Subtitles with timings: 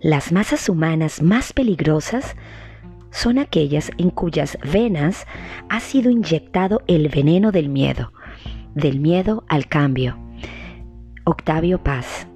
[0.00, 2.36] Las masas humanas más peligrosas
[3.10, 5.26] son aquellas en cuyas venas
[5.68, 8.12] ha sido inyectado el veneno del miedo,
[8.76, 10.16] del miedo al cambio.
[11.24, 12.28] Octavio Paz.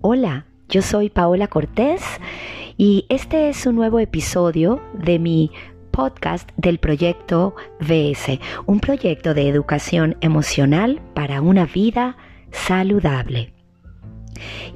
[0.00, 2.04] Hola, yo soy Paola Cortés
[2.76, 5.50] y este es un nuevo episodio de mi
[5.90, 12.16] podcast del proyecto VS, un proyecto de educación emocional para una vida
[12.52, 13.52] saludable.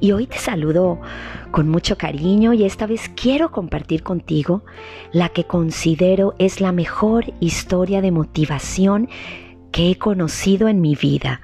[0.01, 0.99] Y hoy te saludo
[1.51, 4.65] con mucho cariño y esta vez quiero compartir contigo
[5.11, 9.09] la que considero es la mejor historia de motivación
[9.71, 11.41] que he conocido en mi vida.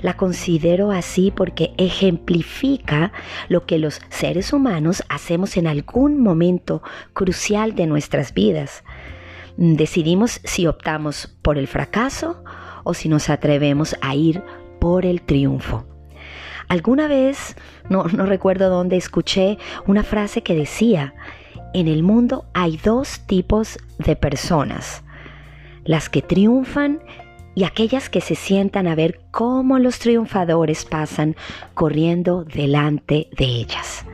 [0.00, 3.10] La considero así porque ejemplifica
[3.48, 6.82] lo que los seres humanos hacemos en algún momento
[7.14, 8.84] crucial de nuestras vidas.
[9.56, 12.44] Decidimos si optamos por el fracaso
[12.84, 14.40] o si nos atrevemos a ir
[14.78, 15.97] por el triunfo.
[16.68, 17.56] Alguna vez,
[17.88, 21.14] no, no recuerdo dónde, escuché una frase que decía,
[21.74, 25.02] en el mundo hay dos tipos de personas,
[25.84, 27.00] las que triunfan
[27.54, 31.36] y aquellas que se sientan a ver cómo los triunfadores pasan
[31.74, 34.04] corriendo delante de ellas.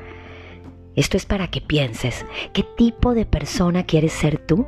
[0.97, 4.65] Esto es para que pienses, ¿qué tipo de persona quieres ser tú?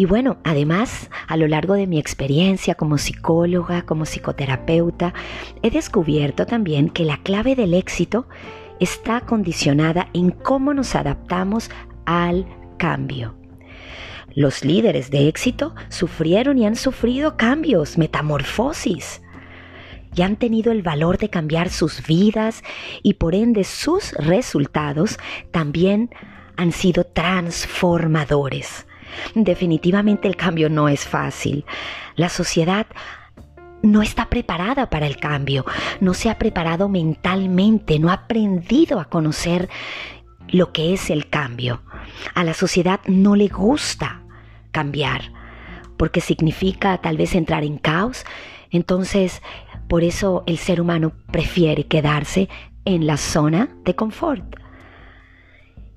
[0.00, 5.12] Y bueno, además, a lo largo de mi experiencia como psicóloga, como psicoterapeuta,
[5.60, 8.26] he descubierto también que la clave del éxito
[8.78, 11.70] está condicionada en cómo nos adaptamos
[12.06, 12.46] al
[12.78, 13.34] cambio.
[14.34, 19.20] Los líderes de éxito sufrieron y han sufrido cambios, metamorfosis,
[20.16, 22.64] y han tenido el valor de cambiar sus vidas
[23.02, 25.18] y por ende sus resultados
[25.50, 26.08] también
[26.56, 28.86] han sido transformadores.
[29.34, 31.64] Definitivamente el cambio no es fácil.
[32.16, 32.86] La sociedad
[33.82, 35.64] no está preparada para el cambio,
[36.00, 39.68] no se ha preparado mentalmente, no ha aprendido a conocer
[40.48, 41.82] lo que es el cambio.
[42.34, 44.22] A la sociedad no le gusta
[44.70, 45.32] cambiar,
[45.96, 48.24] porque significa tal vez entrar en caos.
[48.70, 49.42] Entonces,
[49.88, 52.48] por eso el ser humano prefiere quedarse
[52.84, 54.56] en la zona de confort.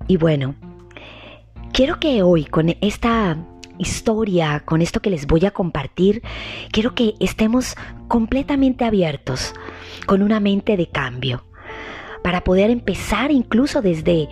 [0.06, 0.54] Y bueno,
[1.74, 3.36] quiero que hoy con esta
[3.78, 6.22] historia, con esto que les voy a compartir,
[6.70, 7.74] quiero que estemos
[8.06, 9.52] completamente abiertos,
[10.06, 11.42] con una mente de cambio,
[12.22, 14.28] para poder empezar incluso desde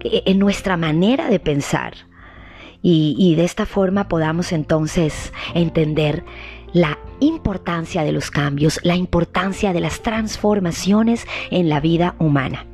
[0.00, 1.94] eh, en nuestra manera de pensar
[2.82, 6.24] y, de esta forma podamos entonces entender
[6.72, 12.64] la importancia de los cambios, la importancia de las transformaciones en la vida humana.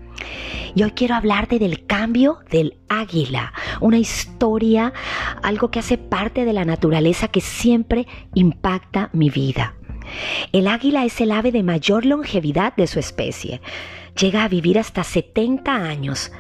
[0.75, 4.93] Y hoy quiero hablarte del cambio del águila, una historia,
[5.43, 9.75] algo que hace parte de la naturaleza que siempre impacta mi vida.
[10.53, 13.61] El águila es el ave de mayor longevidad de su especie.
[14.19, 16.32] Llega a vivir hasta 70 años,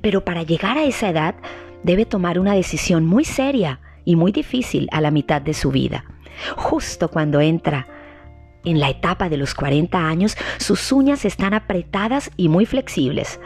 [0.00, 1.34] pero para llegar a esa edad
[1.82, 6.04] debe tomar una decisión muy seria y muy difícil a la mitad de su vida.
[6.56, 7.86] Justo cuando entra
[8.64, 13.40] en la etapa de los 40 años, sus uñas están apretadas y muy flexibles.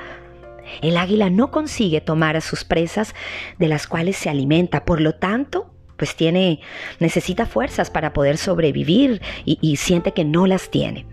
[0.80, 3.14] El águila no consigue tomar a sus presas
[3.58, 6.60] de las cuales se alimenta, por lo tanto, pues tiene,
[6.98, 11.06] necesita fuerzas para poder sobrevivir y, y siente que no las tiene.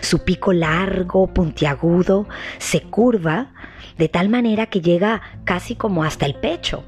[0.00, 2.28] Su pico largo, puntiagudo,
[2.58, 3.52] se curva
[3.98, 6.84] de tal manera que llega casi como hasta el pecho.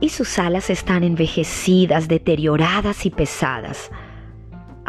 [0.00, 3.90] Y sus alas están envejecidas, deterioradas y pesadas.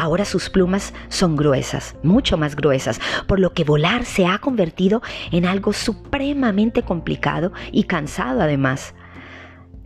[0.02, 5.00] Ahora sus plumas son gruesas, mucho más gruesas, por lo que volar se ha convertido
[5.30, 8.96] en algo supremamente complicado y cansado además.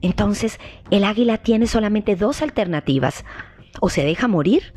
[0.01, 0.59] Entonces,
[0.91, 3.27] el águila tiene solamente dos alternativas.
[3.79, 4.73] O se deja morir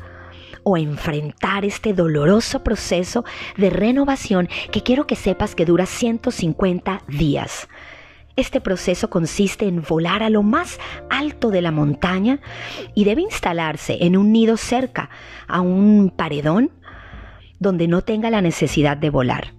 [0.62, 3.24] o enfrentar este doloroso proceso
[3.56, 7.66] de renovación que quiero que sepas que dura 150 días.
[8.40, 10.78] Este proceso consiste en volar a lo más
[11.10, 12.40] alto de la montaña
[12.94, 15.10] y debe instalarse en un nido cerca
[15.46, 16.70] a un paredón
[17.58, 19.52] donde no tenga la necesidad de volar.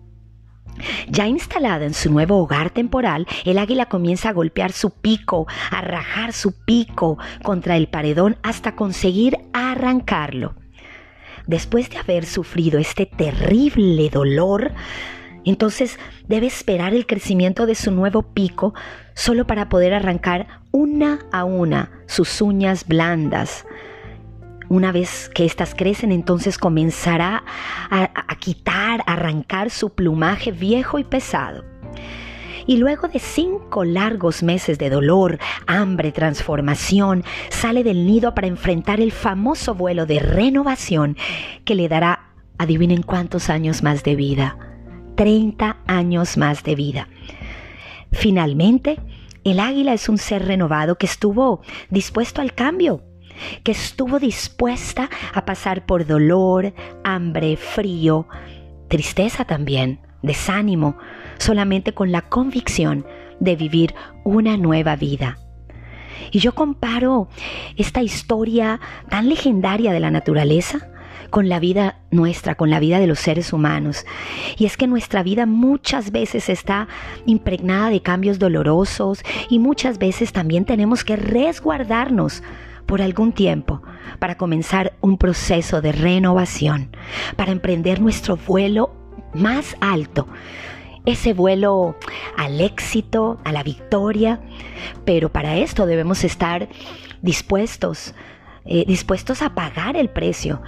[1.07, 5.81] Ya instalada en su nuevo hogar temporal, el águila comienza a golpear su pico, a
[5.81, 10.55] rajar su pico contra el paredón hasta conseguir arrancarlo
[11.45, 14.71] después de haber sufrido este terrible dolor,
[15.49, 15.97] entonces
[16.27, 18.73] debe esperar el crecimiento de su nuevo pico
[19.13, 23.65] solo para poder arrancar una a una sus uñas blandas.
[24.69, 27.43] Una vez que éstas crecen, entonces comenzará
[27.89, 31.65] a, a quitar, a arrancar su plumaje viejo y pesado
[32.65, 39.01] y luego de cinco largos meses de dolor, hambre, transformación, sale del nido para enfrentar
[39.01, 41.17] el famoso vuelo de renovación
[41.65, 44.57] que le dará, adivinen cuántos años más de vida,
[45.21, 47.07] 30 años más de vida.
[48.11, 48.97] Finalmente,
[49.43, 53.03] el águila es un ser renovado que estuvo dispuesto al cambio,
[53.63, 56.73] que estuvo dispuesta a pasar por dolor,
[57.03, 58.27] hambre, frío,
[58.87, 60.97] tristeza también, desánimo,
[61.37, 63.05] solamente con la convicción
[63.39, 63.93] de vivir
[64.23, 65.37] una nueva vida.
[66.31, 67.29] Y yo comparo
[67.77, 70.89] esta historia tan legendaria de la naturaleza
[71.29, 74.05] con la vida nuestra, con la vida de los seres humanos.
[74.57, 76.87] Y es que nuestra vida muchas veces está
[77.25, 82.43] impregnada de cambios dolorosos y muchas veces también tenemos que resguardarnos
[82.85, 83.81] por algún tiempo
[84.19, 86.95] para comenzar un proceso de renovación,
[87.37, 88.93] para emprender nuestro vuelo
[89.33, 90.27] más alto,
[91.05, 91.95] ese vuelo
[92.37, 94.41] al éxito, a la victoria,
[95.05, 96.67] pero para esto debemos estar
[97.21, 98.13] dispuestos,
[98.65, 100.61] eh, dispuestos a pagar el precio,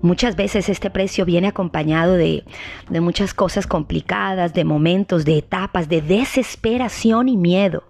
[0.00, 2.44] Muchas veces este precio viene acompañado de,
[2.88, 7.84] muchas cosas complicadas, de momentos, de etapas, de desesperación y miedo.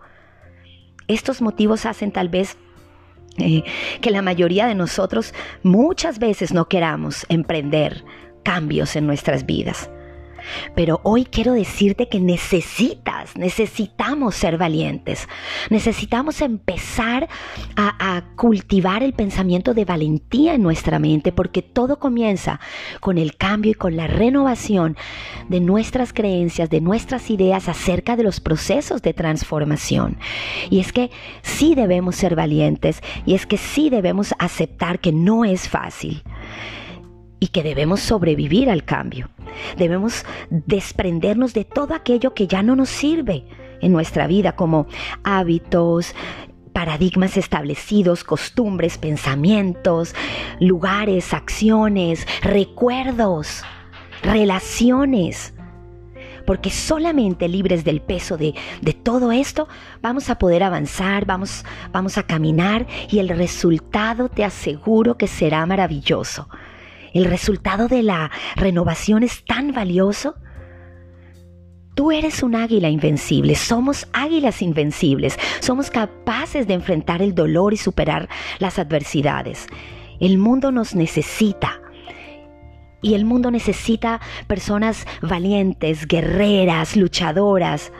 [1.07, 2.57] Estos motivos hacen tal vez
[3.37, 3.63] eh,
[4.01, 8.05] que la mayoría de nosotros muchas veces no queramos emprender
[8.43, 9.91] cambios en nuestras vidas.
[10.75, 15.29] Pero hoy quiero decirte que necesitas, necesitamos ser valientes.
[15.71, 17.29] Necesitamos empezar
[17.77, 22.61] a, cultivar el pensamiento de valentía en nuestra mente porque todo comienza
[23.01, 24.97] con el cambio y con la renovación
[25.49, 30.19] de nuestras creencias, de nuestras ideas acerca de los procesos de transformación.
[30.71, 31.11] Y es que
[31.43, 36.23] sí debemos ser valientes y es que sí debemos aceptar que no es fácil
[37.41, 39.29] y que debemos sobrevivir al cambio.
[39.77, 43.45] Debemos desprendernos de todo aquello que ya no nos sirve
[43.81, 44.87] en nuestra vida, como
[45.23, 46.15] hábitos,
[46.73, 50.15] paradigmas establecidos, costumbres, pensamientos,
[50.61, 53.63] lugares, acciones, recuerdos,
[54.23, 55.55] relaciones.
[56.47, 59.69] Porque solamente libres del peso de, de, todo esto
[60.01, 65.67] vamos a poder avanzar, vamos, vamos a caminar y el resultado te aseguro que será
[65.67, 66.49] maravilloso.
[67.13, 70.35] El resultado de la renovación es tan valioso.
[71.95, 77.77] Tú eres un águila invencible, somos águilas invencibles, somos capaces de enfrentar el dolor y
[77.77, 78.29] superar
[78.61, 79.67] las adversidades.
[80.21, 81.81] El mundo nos necesita.
[83.01, 87.93] Y el mundo necesita personas valientes, guerreras, luchadoras.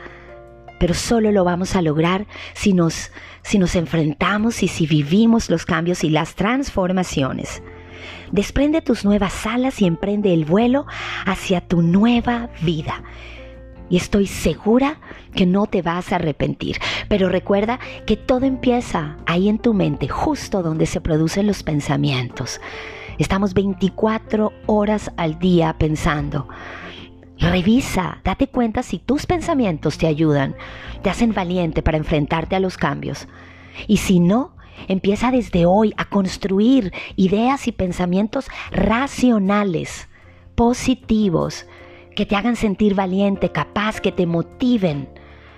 [0.79, 3.11] Pero solo lo vamos a lograr si nos,
[3.41, 7.61] si nos enfrentamos y si vivimos los cambios y las transformaciones.
[8.31, 10.85] Desprende tus nuevas alas y emprende el vuelo
[11.25, 13.03] hacia tu nueva vida.
[13.89, 14.99] Y estoy segura
[15.33, 16.77] que no te vas a arrepentir.
[17.07, 22.61] Pero recuerda que todo empieza ahí en tu mente, justo donde se producen los pensamientos.
[23.17, 26.47] Estamos 24 horas al día pensando.
[27.39, 30.55] Revisa, date cuenta si tus pensamientos te ayudan,
[31.01, 33.27] te hacen valiente para enfrentarte a los cambios.
[33.87, 34.51] Y si no,
[34.87, 40.07] Empieza desde hoy a construir ideas y pensamientos racionales,
[40.55, 41.65] positivos,
[42.15, 45.09] que te hagan sentir valiente, capaz, que te motiven.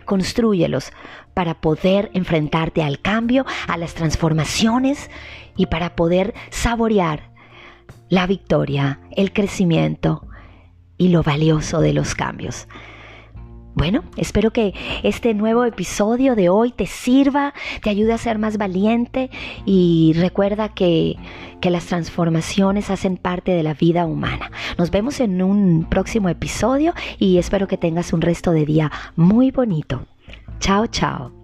[0.05, 0.91] Construyelos
[1.33, 5.09] para poder enfrentarte al cambio, a las transformaciones
[5.55, 7.31] y para poder saborear
[8.09, 10.27] la victoria, el crecimiento
[10.97, 12.67] y lo valioso de los cambios.
[13.73, 14.73] Bueno, espero que
[15.03, 19.29] este nuevo episodio de hoy te sirva, te ayude a ser más valiente
[19.65, 21.15] y recuerda que,
[21.61, 24.51] que, las transformaciones hacen parte de la vida humana.
[24.77, 29.51] Nos vemos en un próximo episodio y espero que tengas un resto de día muy
[29.51, 30.05] bonito.
[30.59, 31.40] Chao, chao.